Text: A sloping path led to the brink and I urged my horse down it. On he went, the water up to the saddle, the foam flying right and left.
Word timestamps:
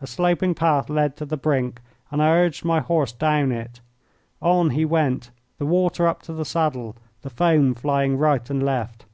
A 0.00 0.06
sloping 0.06 0.54
path 0.54 0.88
led 0.88 1.16
to 1.18 1.26
the 1.26 1.36
brink 1.36 1.82
and 2.10 2.22
I 2.22 2.30
urged 2.30 2.64
my 2.64 2.80
horse 2.80 3.12
down 3.12 3.52
it. 3.52 3.82
On 4.40 4.70
he 4.70 4.86
went, 4.86 5.32
the 5.58 5.66
water 5.66 6.08
up 6.08 6.22
to 6.22 6.32
the 6.32 6.46
saddle, 6.46 6.96
the 7.20 7.28
foam 7.28 7.74
flying 7.74 8.16
right 8.16 8.48
and 8.48 8.62
left. 8.62 9.04